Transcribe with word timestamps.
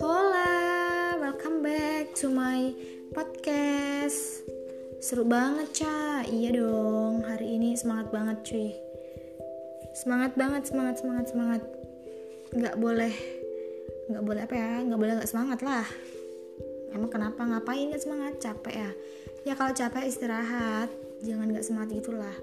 Hola, 0.00 0.48
welcome 1.20 1.60
back 1.60 2.16
to 2.16 2.32
my 2.32 2.72
podcast. 3.12 4.48
Seru 5.04 5.28
banget, 5.28 5.84
Ca. 5.84 6.24
Iya 6.24 6.56
dong, 6.56 7.20
hari 7.20 7.60
ini 7.60 7.76
semangat 7.76 8.08
banget, 8.08 8.48
cuy. 8.48 8.72
Semangat 9.92 10.32
banget, 10.40 10.72
semangat, 10.72 11.04
semangat, 11.04 11.26
semangat. 11.36 11.60
Nggak 12.56 12.80
boleh, 12.80 13.12
nggak 14.08 14.24
boleh 14.24 14.40
apa 14.48 14.54
ya? 14.56 14.72
Nggak 14.88 15.00
boleh 15.04 15.12
nggak 15.20 15.28
semangat 15.28 15.60
lah. 15.60 15.84
Emang 16.96 17.12
kenapa? 17.12 17.44
Ngapain 17.44 17.92
nggak 17.92 18.00
semangat? 18.08 18.40
Capek 18.40 18.72
ya? 18.72 18.90
Ya 19.44 19.52
kalau 19.52 19.76
capek 19.76 20.08
istirahat, 20.08 20.88
jangan 21.20 21.52
nggak 21.52 21.66
semangat 21.68 21.92
gitulah. 21.92 22.36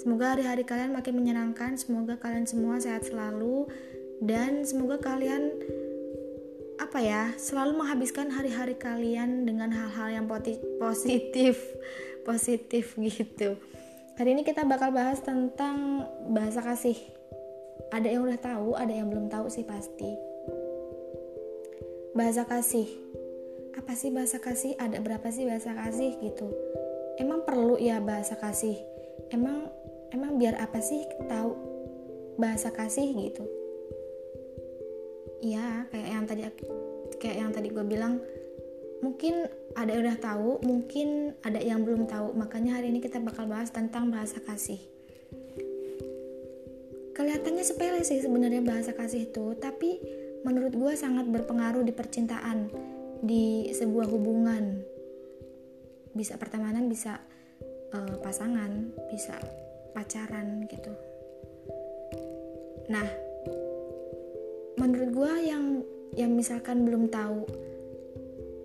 Semoga 0.00 0.36
hari-hari 0.36 0.64
kalian 0.64 0.96
makin 0.96 1.14
menyenangkan. 1.18 1.76
Semoga 1.76 2.16
kalian 2.16 2.48
semua 2.48 2.80
sehat 2.80 3.06
selalu 3.06 3.68
dan 4.22 4.62
semoga 4.62 5.02
kalian 5.02 5.50
apa 6.78 6.98
ya 7.02 7.22
selalu 7.38 7.78
menghabiskan 7.78 8.30
hari-hari 8.30 8.74
kalian 8.78 9.46
dengan 9.48 9.70
hal-hal 9.70 10.08
yang 10.22 10.26
positif 10.78 11.58
positif 12.28 12.94
gitu. 12.98 13.58
Hari 14.14 14.38
ini 14.38 14.42
kita 14.44 14.62
bakal 14.68 14.92
bahas 14.94 15.18
tentang 15.24 16.06
bahasa 16.30 16.62
kasih. 16.62 16.94
Ada 17.90 18.12
yang 18.12 18.28
udah 18.28 18.38
tahu 18.38 18.76
ada 18.78 18.92
yang 18.92 19.08
belum 19.08 19.32
tahu 19.32 19.48
sih 19.48 19.66
pasti. 19.66 20.10
Bahasa 22.12 22.44
kasih. 22.44 22.86
Apa 23.72 23.96
sih 23.96 24.12
bahasa 24.12 24.36
kasih? 24.36 24.76
Ada 24.76 25.00
berapa 25.00 25.32
sih 25.32 25.48
bahasa 25.48 25.72
kasih 25.72 26.20
gitu? 26.20 26.52
Emang 27.16 27.42
perlu 27.48 27.80
ya 27.80 27.98
bahasa 28.04 28.36
kasih? 28.36 28.76
Emang 29.32 29.72
emang 30.12 30.36
biar 30.36 30.60
apa 30.60 30.78
sih 30.78 31.02
tahu 31.26 31.56
bahasa 32.36 32.68
kasih? 32.70 33.08
Gitu. 33.12 33.44
Ya 35.42 35.88
kayak 35.90 36.08
yang 36.08 36.24
tadi 36.28 36.42
kayak 37.18 37.36
yang 37.36 37.50
tadi 37.50 37.68
gue 37.72 37.84
bilang 37.84 38.22
mungkin 39.02 39.50
ada 39.74 39.90
yang 39.90 40.06
udah 40.06 40.18
tahu 40.22 40.50
mungkin 40.62 41.34
ada 41.42 41.58
yang 41.58 41.82
belum 41.82 42.06
tahu. 42.06 42.36
Makanya 42.38 42.78
hari 42.78 42.94
ini 42.94 43.02
kita 43.02 43.18
bakal 43.18 43.50
bahas 43.50 43.72
tentang 43.74 44.12
bahasa 44.12 44.38
kasih. 44.38 44.78
Kelihatannya 47.12 47.64
sepele 47.66 48.00
sih 48.06 48.22
sebenarnya 48.24 48.64
bahasa 48.64 48.96
kasih 48.96 49.28
itu 49.28 49.52
tapi 49.60 50.00
menurut 50.46 50.72
gue 50.72 50.92
sangat 50.96 51.28
berpengaruh 51.28 51.84
di 51.84 51.92
percintaan 51.92 52.70
di 53.20 53.68
sebuah 53.74 54.08
hubungan. 54.08 54.80
Bisa 56.12 56.36
pertemanan 56.36 56.88
bisa 56.92 57.20
uh, 57.92 58.16
pasangan 58.20 58.92
bisa 59.12 59.36
pacaran 59.92 60.66
gitu. 60.66 60.92
Nah 62.90 63.06
menurut 64.80 65.10
gue 65.14 65.32
yang 65.46 65.64
yang 66.16 66.32
misalkan 66.32 66.84
belum 66.84 67.08
tahu 67.08 67.46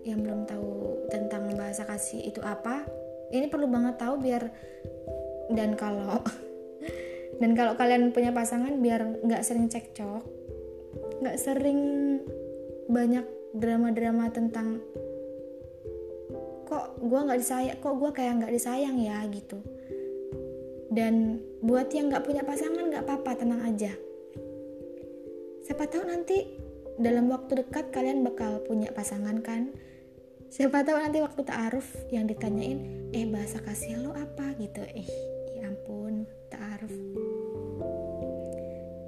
yang 0.08 0.24
belum 0.24 0.48
tahu 0.48 1.08
tentang 1.12 1.52
bahasa 1.56 1.84
kasih 1.84 2.32
itu 2.32 2.40
apa 2.44 2.88
ini 3.32 3.52
perlu 3.52 3.68
banget 3.68 4.00
tahu 4.00 4.20
biar 4.24 4.48
dan 5.52 5.76
kalau 5.76 6.24
dan 7.44 7.52
kalau 7.54 7.76
kalian 7.76 8.16
punya 8.16 8.32
pasangan 8.32 8.80
biar 8.80 9.24
nggak 9.24 9.44
sering 9.44 9.68
cekcok 9.68 10.24
nggak 11.24 11.38
sering 11.38 11.82
banyak 12.88 13.24
drama-drama 13.52 14.32
tentang 14.32 14.80
kok 16.68 17.00
gue 17.00 17.20
nggak 17.20 17.40
disayang 17.40 17.78
kok 17.80 17.96
gue 17.96 18.12
kayak 18.12 18.44
nggak 18.44 18.54
disayang 18.54 18.98
ya? 19.00 19.24
gitu 19.32 19.60
dan 20.98 21.38
buat 21.62 21.94
yang 21.94 22.10
nggak 22.10 22.26
punya 22.26 22.42
pasangan 22.42 22.90
nggak 22.90 23.06
apa-apa 23.06 23.32
tenang 23.38 23.62
aja. 23.62 23.94
Siapa 25.70 25.86
tahu 25.86 26.10
nanti 26.10 26.58
dalam 26.98 27.30
waktu 27.30 27.62
dekat 27.62 27.94
kalian 27.94 28.26
bakal 28.26 28.66
punya 28.66 28.90
pasangan 28.90 29.46
kan? 29.46 29.70
Siapa 30.50 30.82
tahu 30.82 30.98
nanti 30.98 31.22
waktu 31.22 31.46
ta'aruf 31.46 31.86
yang 32.10 32.26
ditanyain 32.26 33.14
eh 33.14 33.30
bahasa 33.30 33.62
kasih 33.62 34.02
lo 34.02 34.18
apa? 34.18 34.58
Gitu. 34.58 34.82
Eh 34.98 35.06
ya 35.62 35.70
ampun 35.70 36.26
ta'aruf 36.50 36.94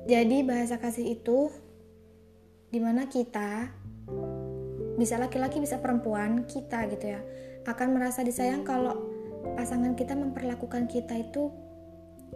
jadi 0.10 0.42
bahasa 0.42 0.82
kasih 0.82 1.22
itu 1.22 1.54
di 2.74 2.82
mana 2.82 3.06
kita 3.06 3.70
bisa 4.98 5.22
laki-laki 5.22 5.62
bisa 5.62 5.78
perempuan 5.78 6.50
kita 6.50 6.90
gitu 6.90 7.14
ya 7.14 7.22
akan 7.70 7.94
merasa 7.94 8.26
disayang 8.26 8.66
kalau 8.66 8.98
pasangan 9.54 9.94
kita 9.94 10.18
memperlakukan 10.18 10.90
kita 10.90 11.14
itu 11.14 11.54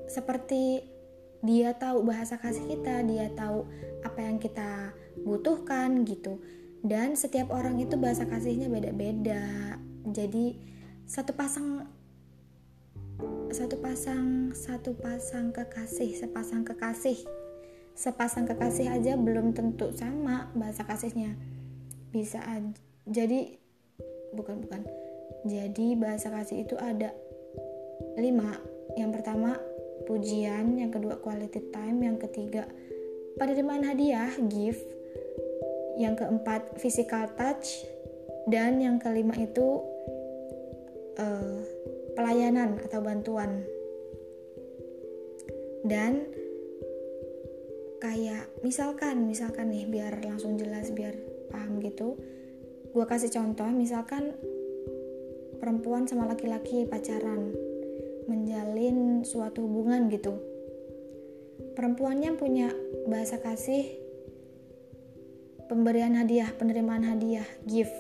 seperti 0.08 0.94
dia 1.44 1.76
tahu 1.76 2.08
bahasa 2.08 2.40
kasih 2.40 2.64
kita, 2.72 3.04
dia 3.04 3.28
tahu 3.36 3.68
apa 4.04 4.20
yang 4.24 4.40
kita 4.40 4.96
butuhkan 5.28 6.08
gitu. 6.08 6.40
Dan 6.84 7.16
setiap 7.16 7.52
orang 7.52 7.80
itu 7.80 7.96
bahasa 8.00 8.24
kasihnya 8.28 8.72
beda-beda. 8.72 9.76
Jadi 10.08 10.60
satu 11.04 11.36
pasang 11.36 11.88
satu 13.54 13.76
pasang 13.80 14.56
satu 14.56 14.96
pasang 14.96 15.52
kekasih, 15.52 16.16
sepasang 16.16 16.64
kekasih. 16.64 17.20
Sepasang 17.94 18.50
kekasih 18.50 18.90
aja 18.90 19.14
belum 19.20 19.54
tentu 19.54 19.92
sama 19.94 20.50
bahasa 20.58 20.88
kasihnya. 20.88 21.36
Bisa 22.10 22.40
aja. 22.42 22.74
Jadi 23.04 23.60
bukan 24.32 24.64
bukan. 24.64 24.82
Jadi 25.44 26.00
bahasa 26.00 26.32
kasih 26.32 26.64
itu 26.64 26.80
ada 26.80 27.12
lima. 28.18 28.60
Yang 28.96 29.22
pertama 29.22 29.60
pujian, 30.06 30.78
yang 30.78 30.92
kedua 30.92 31.20
quality 31.20 31.72
time, 31.72 32.04
yang 32.04 32.18
ketiga 32.20 32.68
penerimaan 33.38 33.86
hadiah, 33.88 34.30
gift, 34.50 34.86
yang 35.98 36.14
keempat 36.14 36.78
physical 36.78 37.26
touch, 37.34 37.86
dan 38.46 38.78
yang 38.82 39.02
kelima 39.02 39.34
itu 39.38 39.82
uh, 41.18 41.60
pelayanan 42.14 42.78
atau 42.82 43.00
bantuan. 43.02 43.66
Dan 45.84 46.30
kayak 48.00 48.48
misalkan, 48.64 49.28
misalkan 49.28 49.72
nih 49.72 49.88
biar 49.90 50.24
langsung 50.24 50.56
jelas 50.56 50.92
biar 50.96 51.16
paham 51.52 51.80
gitu, 51.84 52.16
gue 52.94 53.06
kasih 53.10 53.34
contoh 53.34 53.68
misalkan 53.74 54.36
perempuan 55.60 56.06
sama 56.06 56.28
laki-laki 56.28 56.84
pacaran 56.84 57.56
menjalin 58.28 58.73
suatu 59.24 59.64
hubungan 59.64 60.12
gitu. 60.12 60.36
Perempuannya 61.74 62.36
punya 62.36 62.70
bahasa 63.08 63.40
kasih 63.40 64.04
pemberian 65.72 66.14
hadiah, 66.20 66.52
penerimaan 66.54 67.08
hadiah, 67.08 67.48
gift. 67.66 67.96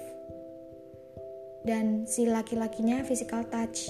Dan 1.63 2.03
si 2.05 2.27
laki-lakinya 2.27 3.01
physical 3.07 3.47
touch. 3.47 3.87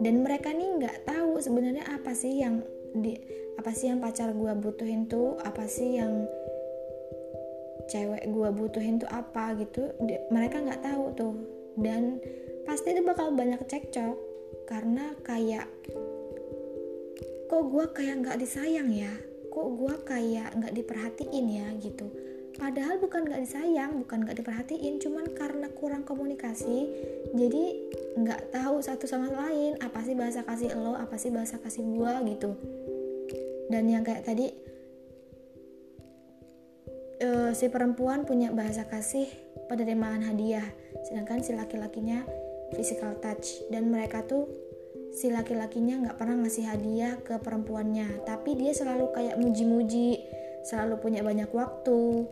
Dan 0.00 0.24
mereka 0.24 0.50
nih 0.50 0.80
nggak 0.80 1.06
tahu 1.06 1.38
sebenarnya 1.38 1.84
apa 1.86 2.16
sih 2.16 2.42
yang 2.42 2.64
di 2.96 3.14
apa 3.54 3.70
sih 3.70 3.92
yang 3.92 4.02
pacar 4.02 4.34
gue 4.34 4.52
butuhin 4.58 5.06
tuh, 5.06 5.38
apa 5.44 5.68
sih 5.68 6.00
yang 6.00 6.26
cewek 7.86 8.24
gue 8.24 8.48
butuhin 8.50 8.98
tuh 8.98 9.10
apa 9.12 9.54
gitu. 9.60 9.92
mereka 10.32 10.64
nggak 10.64 10.82
tahu 10.82 11.04
tuh. 11.14 11.34
Dan 11.78 12.18
pasti 12.64 12.96
itu 12.96 13.04
bakal 13.04 13.36
banyak 13.36 13.60
cekcok 13.68 14.16
karena 14.64 15.12
kayak 15.22 15.68
kok 17.54 17.70
gue 17.70 17.86
kayak 17.94 18.14
nggak 18.26 18.38
disayang 18.42 18.90
ya? 18.90 19.14
Kok 19.54 19.68
gue 19.78 19.94
kayak 20.02 20.58
nggak 20.58 20.74
diperhatiin 20.74 21.46
ya 21.46 21.66
gitu. 21.78 22.10
Padahal 22.58 22.98
bukan 22.98 23.30
nggak 23.30 23.46
disayang 23.46 23.94
bukan 24.02 24.26
nggak 24.26 24.42
diperhatiin 24.42 24.98
cuman 24.98 25.30
karena 25.38 25.70
kurang 25.70 26.02
komunikasi 26.02 26.90
jadi 27.30 27.64
nggak 28.18 28.50
tahu 28.54 28.82
satu 28.82 29.06
sama 29.06 29.30
lain 29.30 29.78
apa 29.78 30.02
sih 30.02 30.18
bahasa 30.18 30.42
kasih 30.42 30.74
lo 30.74 30.98
apa 30.98 31.14
sih 31.14 31.30
bahasa 31.30 31.62
kasih 31.62 31.86
gue 31.86 32.12
gitu. 32.34 32.58
Dan 33.70 33.86
yang 33.86 34.02
kayak 34.02 34.26
tadi 34.26 34.50
uh, 37.22 37.54
si 37.54 37.70
perempuan 37.70 38.26
punya 38.26 38.50
bahasa 38.50 38.82
kasih 38.90 39.30
penerimaan 39.70 40.26
hadiah 40.26 40.66
sedangkan 41.06 41.38
si 41.46 41.54
laki-lakinya 41.54 42.26
physical 42.74 43.14
touch. 43.22 43.62
Dan 43.70 43.94
mereka 43.94 44.26
tuh 44.26 44.63
si 45.14 45.30
laki-lakinya 45.30 46.02
nggak 46.02 46.18
pernah 46.18 46.42
ngasih 46.42 46.66
hadiah 46.66 47.14
ke 47.22 47.38
perempuannya. 47.38 48.26
Tapi 48.26 48.58
dia 48.58 48.74
selalu 48.74 49.14
kayak 49.14 49.38
muji-muji 49.38 50.18
selalu 50.66 50.98
punya 50.98 51.22
banyak 51.22 51.48
waktu. 51.54 52.26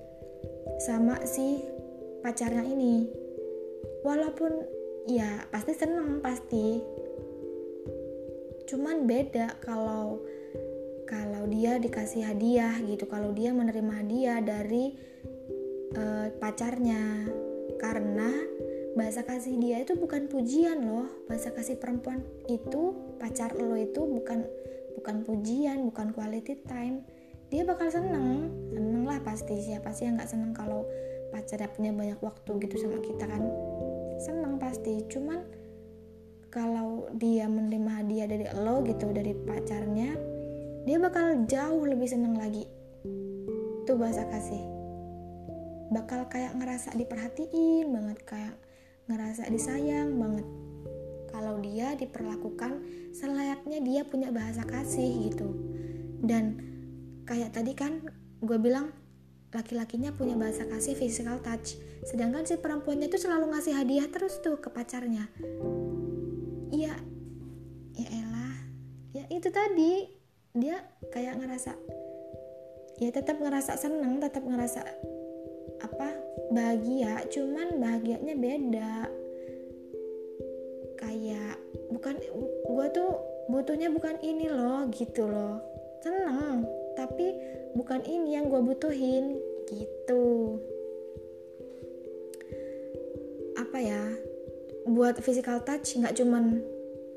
Sama 0.82 1.22
si 1.22 1.62
pacarnya 2.26 2.66
ini. 2.66 3.06
Walaupun 4.02 4.50
ya 5.06 5.46
pasti 5.54 5.72
seneng 5.78 6.18
pasti. 6.18 6.82
Cuman 8.66 9.06
beda 9.06 9.62
kalau 9.62 10.18
kalau 11.06 11.46
dia 11.46 11.78
dikasih 11.78 12.26
hadiah 12.26 12.82
gitu. 12.82 13.06
Kalau 13.06 13.30
dia 13.30 13.54
menerima 13.54 13.92
hadiah 14.02 14.42
dari 14.42 14.90
uh, 15.94 16.26
pacarnya 16.42 17.30
bahasa 18.92 19.24
kasih 19.24 19.56
dia 19.56 19.80
itu 19.80 19.96
bukan 19.96 20.28
pujian 20.28 20.84
loh. 20.84 21.08
Bahasa 21.28 21.52
kasih 21.52 21.80
perempuan 21.80 22.20
itu 22.48 22.92
pacar 23.16 23.56
lo 23.56 23.76
itu 23.76 24.04
bukan 24.04 24.44
bukan 25.00 25.24
pujian 25.24 25.88
bukan 25.88 26.12
quality 26.12 26.60
time. 26.68 27.04
Dia 27.48 27.64
bakal 27.64 27.88
seneng 27.88 28.48
seneng 28.72 29.04
lah 29.08 29.20
pasti. 29.24 29.56
Siapa 29.60 29.92
sih 29.92 30.08
yang 30.08 30.20
nggak 30.20 30.30
seneng 30.30 30.52
kalau 30.52 30.84
pacarnya 31.32 31.68
punya 31.72 31.92
banyak 31.92 32.20
waktu 32.20 32.50
gitu 32.68 32.76
sama 32.76 33.00
kita 33.00 33.24
kan? 33.24 33.42
Seneng 34.20 34.60
pasti. 34.60 35.04
Cuman 35.08 35.40
kalau 36.52 37.08
dia 37.16 37.48
menerima 37.48 38.04
hadiah 38.04 38.28
dari 38.28 38.44
lo 38.52 38.84
gitu 38.84 39.08
dari 39.08 39.32
pacarnya 39.32 40.12
dia 40.84 40.98
bakal 41.00 41.48
jauh 41.48 41.84
lebih 41.88 42.08
seneng 42.10 42.36
lagi. 42.36 42.68
Itu 43.82 43.96
bahasa 43.96 44.28
kasih. 44.28 44.60
Bakal 45.92 46.28
kayak 46.28 46.56
ngerasa 46.56 46.96
diperhatiin 46.96 47.88
banget 47.92 48.18
kayak 48.24 48.56
ngerasa 49.12 49.44
disayang 49.52 50.16
banget. 50.16 50.46
Kalau 51.28 51.60
dia 51.60 51.92
diperlakukan 51.96 52.80
selayaknya 53.12 53.84
dia 53.84 54.02
punya 54.08 54.32
bahasa 54.32 54.64
kasih 54.64 55.28
gitu. 55.28 55.48
Dan 56.24 56.56
kayak 57.28 57.52
tadi 57.52 57.76
kan 57.76 58.00
gue 58.40 58.58
bilang 58.58 58.92
laki-lakinya 59.52 60.16
punya 60.16 60.32
bahasa 60.32 60.64
kasih 60.64 60.96
physical 60.96 61.40
touch. 61.44 61.76
Sedangkan 62.08 62.48
si 62.48 62.56
perempuannya 62.56 63.12
tuh 63.12 63.20
selalu 63.20 63.52
ngasih 63.52 63.76
hadiah 63.76 64.08
terus 64.08 64.40
tuh 64.40 64.56
ke 64.56 64.72
pacarnya. 64.72 65.28
Iya 66.72 66.96
ya 67.96 68.08
elah. 68.08 68.56
Ya 69.12 69.24
itu 69.28 69.52
tadi. 69.52 70.08
Dia 70.52 70.84
kayak 71.12 71.40
ngerasa 71.40 71.72
ya 73.00 73.08
tetap 73.08 73.40
ngerasa 73.40 73.74
seneng 73.80 74.20
tetap 74.20 74.44
ngerasa 74.44 74.84
apa 75.82 76.08
bahagia 76.54 77.26
cuman 77.28 77.78
bahagianya 77.82 78.34
beda. 78.38 78.94
Kayak 80.96 81.58
bukan 81.90 82.16
gue 82.70 82.86
tuh 82.94 83.10
butuhnya 83.50 83.90
bukan 83.90 84.16
ini 84.22 84.46
loh 84.46 84.86
gitu 84.94 85.26
loh. 85.26 85.58
Seneng 86.02 86.64
tapi 86.94 87.34
bukan 87.74 88.04
ini 88.04 88.38
yang 88.38 88.46
gue 88.48 88.62
butuhin 88.62 89.38
gitu. 89.66 90.58
Apa 93.58 93.78
ya 93.80 94.02
buat 94.86 95.18
physical 95.22 95.62
touch 95.62 95.98
nggak 95.98 96.16
cuman 96.18 96.60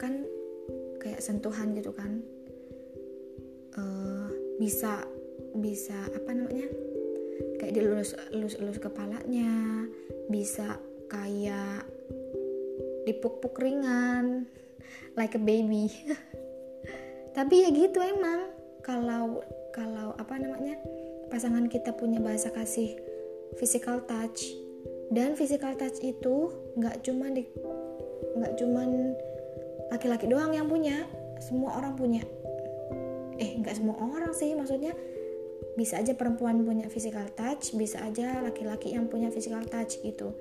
kan 0.02 0.26
kayak 1.02 1.22
sentuhan 1.22 1.76
gitu 1.78 1.94
kan. 1.94 2.22
Uh, 3.76 4.32
bisa 4.56 5.04
bisa 5.60 6.08
apa 6.16 6.32
namanya 6.32 6.68
kayak 7.60 7.74
dilus 7.76 8.14
lus 8.32 8.56
lus 8.60 8.78
kepalanya 8.80 9.86
bisa 10.28 10.80
kayak 11.08 11.86
dipuk-puk 13.06 13.56
ringan 13.62 14.50
like 15.14 15.38
a 15.38 15.42
baby. 15.42 15.88
Tapi 17.38 17.68
ya 17.68 17.70
gitu 17.72 18.00
emang 18.02 18.52
kalau 18.82 19.44
kalau 19.76 20.16
apa 20.16 20.40
namanya 20.40 20.80
pasangan 21.30 21.68
kita 21.68 21.94
punya 21.96 22.20
bahasa 22.20 22.52
kasih 22.52 22.98
physical 23.60 24.04
touch. 24.06 24.56
Dan 25.14 25.38
physical 25.38 25.78
touch 25.78 26.02
itu 26.02 26.50
nggak 26.80 27.06
cuma 27.06 27.30
di 27.30 27.46
nggak 28.36 28.54
cuman 28.58 29.14
laki-laki 29.94 30.26
doang 30.26 30.52
yang 30.52 30.66
punya 30.66 31.06
semua 31.38 31.78
orang 31.78 31.94
punya. 31.94 32.24
Eh 33.38 33.60
nggak 33.62 33.78
semua 33.78 33.96
orang 34.02 34.34
sih 34.34 34.58
maksudnya 34.58 34.98
bisa 35.76 36.00
aja 36.00 36.16
perempuan 36.16 36.64
punya 36.64 36.88
physical 36.88 37.28
touch 37.36 37.76
bisa 37.76 38.00
aja 38.00 38.40
laki-laki 38.40 38.96
yang 38.96 39.12
punya 39.12 39.28
physical 39.30 39.64
touch 39.68 40.00
gitu. 40.00 40.32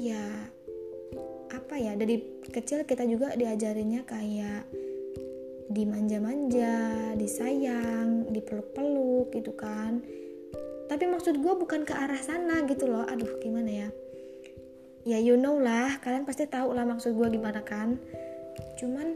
Ya 0.00 0.48
apa 1.52 1.76
ya 1.76 1.94
dari 1.94 2.40
kecil 2.48 2.88
kita 2.88 3.04
juga 3.04 3.36
diajarinya 3.36 4.02
kayak 4.08 4.64
dimanja-manja, 5.70 7.14
disayang, 7.14 8.26
dipeluk-peluk 8.34 9.30
gitu 9.30 9.54
kan. 9.54 10.02
Tapi 10.90 11.06
maksud 11.06 11.38
gue 11.38 11.54
bukan 11.54 11.86
ke 11.86 11.94
arah 11.94 12.18
sana 12.18 12.66
gitu 12.66 12.90
loh. 12.90 13.06
Aduh 13.06 13.38
gimana 13.38 13.70
ya? 13.70 13.88
Ya 15.06 15.22
you 15.22 15.38
know 15.38 15.62
lah. 15.62 16.02
Kalian 16.02 16.26
pasti 16.26 16.50
tahu 16.50 16.74
lah 16.74 16.82
maksud 16.82 17.14
gue 17.14 17.28
gimana 17.30 17.62
kan. 17.62 18.02
Cuman 18.74 19.14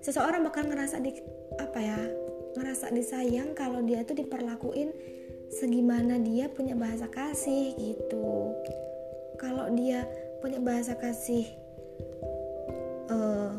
seseorang 0.00 0.40
bakal 0.40 0.72
ngerasa 0.72 1.04
di 1.04 1.12
apa 1.60 1.78
ya 1.84 1.98
ngerasa 2.54 2.90
disayang 2.94 3.52
kalau 3.52 3.82
dia 3.82 4.06
tuh 4.06 4.18
diperlakuin 4.18 4.94
segimana 5.50 6.18
dia 6.18 6.50
punya 6.50 6.74
bahasa 6.74 7.10
kasih 7.10 7.74
gitu. 7.78 8.54
Kalau 9.38 9.70
dia 9.74 10.06
punya 10.38 10.62
bahasa 10.62 10.94
kasih 10.94 11.46
uh, 13.10 13.52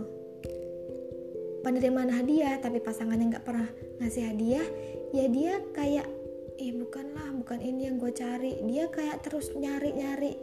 penerimaan 1.63 2.11
hadiah 2.11 2.59
tapi 2.59 2.79
pasangannya 2.79 3.35
nggak 3.35 3.45
pernah 3.45 3.69
ngasih 4.03 4.23
hadiah 4.31 4.67
ya 5.11 5.25
dia 5.31 5.53
kayak 5.75 6.07
eh 6.55 6.71
bukanlah 6.71 7.35
bukan 7.35 7.59
ini 7.59 7.91
yang 7.91 7.99
gue 7.99 8.11
cari. 8.15 8.63
Dia 8.63 8.87
kayak 8.87 9.23
terus 9.27 9.51
nyari 9.55 9.91
nyari 9.91 10.33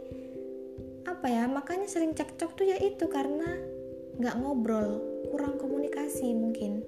apa 1.03 1.27
ya 1.27 1.43
makanya 1.51 1.87
sering 1.87 2.15
cekcok 2.15 2.55
tuh 2.55 2.63
ya 2.67 2.79
itu 2.79 3.11
karena 3.11 3.59
nggak 4.19 4.39
ngobrol 4.39 5.03
kurang 5.31 5.59
komunikasi 5.59 6.31
mungkin 6.31 6.85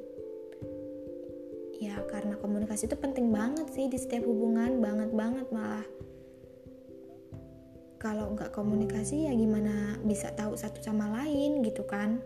ya 1.80 2.00
karena 2.08 2.40
komunikasi 2.40 2.88
itu 2.88 2.96
penting 2.96 3.32
banget 3.32 3.68
sih 3.72 3.92
di 3.92 4.00
setiap 4.00 4.24
hubungan 4.24 4.80
banget 4.80 5.12
banget 5.12 5.48
malah. 5.52 5.86
Kalau 8.00 8.38
nggak 8.38 8.54
komunikasi 8.54 9.26
ya 9.26 9.34
gimana 9.34 9.98
bisa 10.06 10.30
tahu 10.36 10.54
satu 10.54 10.80
sama 10.80 11.10
lain 11.10 11.66
gitu 11.66 11.84
kan? 11.90 12.22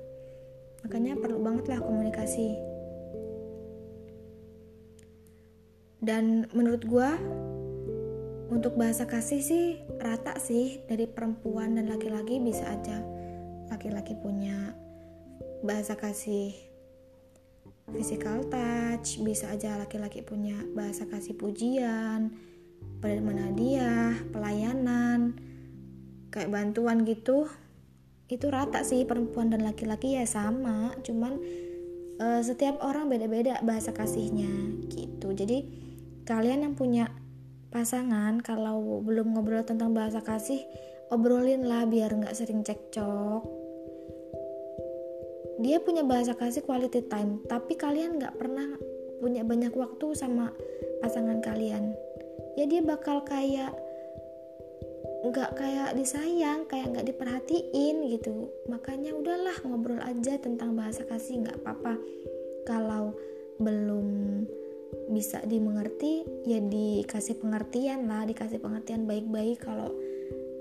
Makanya 0.84 1.16
perlu 1.18 1.40
banget 1.40 1.72
lah 1.72 1.80
komunikasi. 1.80 2.56
Dan 6.00 6.48
menurut 6.56 6.84
gue 6.88 7.10
untuk 8.50 8.76
bahasa 8.80 9.06
kasih 9.06 9.44
sih 9.44 9.66
rata 10.00 10.40
sih 10.40 10.82
dari 10.88 11.06
perempuan 11.06 11.76
dan 11.76 11.92
laki-laki 11.92 12.40
bisa 12.40 12.66
aja. 12.66 13.04
Laki-laki 13.70 14.16
punya 14.18 14.74
bahasa 15.64 15.94
kasih 16.00 16.69
physical 17.92 18.46
touch 18.48 19.22
bisa 19.22 19.52
aja 19.54 19.78
laki-laki 19.78 20.22
punya 20.22 20.58
bahasa 20.74 21.06
kasih 21.10 21.36
pujian 21.36 22.34
penerimaan 23.00 23.52
hadiah 23.52 24.16
pelayanan 24.32 25.36
kayak 26.30 26.52
bantuan 26.52 27.04
gitu. 27.04 27.50
Itu 28.30 28.54
rata 28.54 28.86
sih 28.86 29.10
perempuan 29.10 29.50
dan 29.50 29.66
laki-laki 29.66 30.14
ya 30.16 30.26
sama. 30.30 30.94
Cuman 31.02 31.42
uh, 32.22 32.42
setiap 32.46 32.78
orang 32.86 33.10
beda-beda 33.10 33.58
bahasa 33.66 33.90
kasihnya 33.90 34.86
gitu. 34.94 35.34
Jadi 35.34 35.66
kalian 36.30 36.70
yang 36.70 36.76
punya 36.78 37.10
pasangan 37.74 38.42
kalau 38.42 39.02
belum 39.02 39.34
ngobrol 39.34 39.66
tentang 39.66 39.94
bahasa 39.94 40.22
kasih 40.22 40.62
obrolin 41.10 41.66
lah 41.66 41.86
biar 41.90 42.14
nggak 42.14 42.38
sering 42.38 42.62
cekcok 42.62 43.59
dia 45.60 45.84
punya 45.84 46.08
bahasa 46.08 46.40
kasih 46.40 46.64
quality 46.64 47.04
time 47.12 47.44
tapi 47.52 47.76
kalian 47.76 48.16
nggak 48.16 48.40
pernah 48.40 48.80
punya 49.20 49.44
banyak 49.44 49.76
waktu 49.76 50.16
sama 50.16 50.56
pasangan 51.04 51.44
kalian. 51.44 51.92
Ya 52.56 52.64
dia 52.64 52.80
bakal 52.80 53.28
kayak 53.28 53.76
nggak 55.20 55.60
kayak 55.60 56.00
disayang 56.00 56.64
kayak 56.72 56.96
nggak 56.96 57.08
diperhatiin 57.12 58.08
gitu. 58.08 58.48
Makanya 58.72 59.12
udahlah 59.12 59.60
ngobrol 59.68 60.00
aja 60.00 60.40
tentang 60.40 60.80
bahasa 60.80 61.04
kasih 61.04 61.44
nggak 61.44 61.60
apa-apa. 61.60 62.00
Kalau 62.64 63.20
belum 63.60 64.08
bisa 65.12 65.44
dimengerti 65.44 66.24
ya 66.48 66.64
dikasih 66.64 67.44
pengertian 67.44 68.08
lah 68.08 68.24
dikasih 68.24 68.64
pengertian 68.64 69.04
baik-baik. 69.04 69.60
Kalau 69.60 69.92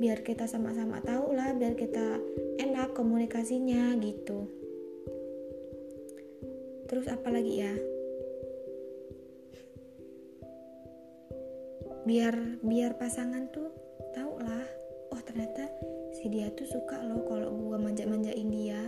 biar 0.02 0.26
kita 0.26 0.50
sama-sama 0.50 0.98
tahu 1.02 1.34
lah 1.34 1.54
biar 1.54 1.74
kita 1.74 2.18
enak 2.58 2.94
komunikasinya 2.94 3.98
gitu 3.98 4.57
terus 6.88 7.04
apa 7.06 7.28
lagi 7.28 7.60
ya? 7.60 7.74
Biar 12.08 12.34
biar 12.64 12.96
pasangan 12.96 13.52
tuh 13.52 13.68
tahu 14.16 14.40
lah. 14.40 14.64
Oh 15.12 15.20
ternyata 15.20 15.68
si 16.16 16.32
dia 16.32 16.48
tuh 16.56 16.64
suka 16.64 17.04
loh 17.04 17.28
kalau 17.28 17.52
gua 17.52 17.76
manja-manjain 17.76 18.48
dia. 18.48 18.80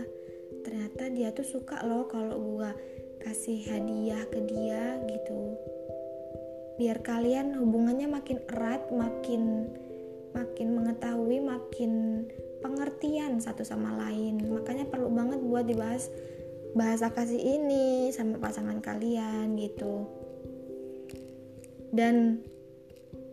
Ternyata 0.65 1.13
dia 1.13 1.29
tuh 1.29 1.45
suka 1.45 1.85
loh 1.85 2.09
kalau 2.09 2.41
gua 2.41 2.73
kasih 3.21 3.61
hadiah 3.69 4.25
ke 4.33 4.41
dia 4.49 4.97
gitu. 5.05 5.53
Biar 6.81 7.05
kalian 7.05 7.53
hubungannya 7.61 8.09
makin 8.09 8.41
erat 8.49 8.89
makin 8.89 9.69
makin 10.33 10.67
mengetahui 10.73 11.37
makin 11.43 12.25
pengertian 12.65 13.37
satu 13.37 13.61
sama 13.61 13.93
lain. 14.09 14.41
Makanya 14.49 14.89
perlu 14.89 15.13
banget 15.13 15.45
buat 15.45 15.69
dibahas 15.69 16.09
bahasa 16.77 17.11
kasih 17.11 17.39
ini 17.39 18.09
sama 18.15 18.39
pasangan 18.39 18.79
kalian 18.79 19.59
gitu 19.59 20.07
dan 21.91 22.39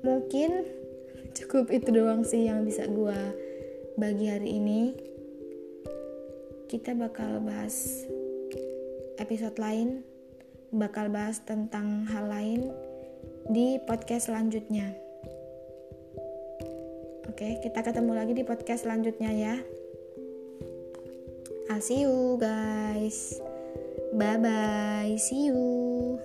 mungkin 0.03 0.67
cukup 1.39 1.71
itu 1.71 1.89
doang 1.95 2.27
sih 2.27 2.47
yang 2.51 2.67
bisa 2.67 2.87
gue 2.91 3.21
bagi 3.99 4.27
hari 4.31 4.59
ini 4.59 4.95
kita 6.67 6.93
bakal 6.99 7.41
bahas 7.41 8.05
episode 9.19 9.57
lain 9.57 10.03
bakal 10.69 11.09
bahas 11.09 11.41
tentang 11.41 12.05
hal 12.13 12.29
lain 12.29 12.69
di 13.49 13.81
podcast 13.89 14.29
selanjutnya. 14.29 14.93
Oke, 17.29 17.63
kita 17.65 17.81
ketemu 17.81 18.13
lagi 18.13 18.33
di 18.37 18.45
podcast 18.45 18.85
selanjutnya 18.85 19.31
ya. 19.33 19.57
I'll 21.71 21.81
see 21.81 22.01
you 22.01 22.39
guys. 22.41 23.41
Bye 24.13 24.37
bye. 24.37 25.17
See 25.21 25.47
you. 25.47 26.21